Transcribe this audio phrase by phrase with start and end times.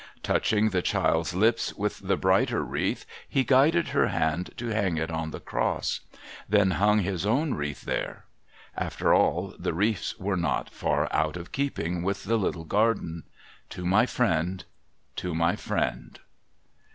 [0.23, 5.11] Touching the child's lips with the brighter wreath, he guided her hand to hang it
[5.11, 5.99] on the Cross;
[6.49, 8.25] then hung his own wreath there.
[8.75, 13.25] ATter all, the wreaths were not iiir out of keeping with the little garden.
[13.69, 14.63] To my friend.
[15.17, 16.19] To my friend.